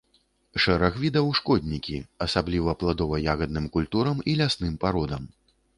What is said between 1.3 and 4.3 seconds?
шкоднікі, асабліва пладова-ягадным культурам